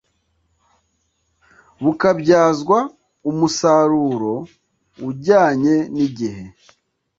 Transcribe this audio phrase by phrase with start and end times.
[1.83, 2.77] bukabyazwa
[3.29, 4.33] umusaruro
[5.09, 6.43] ujyanye n’igihe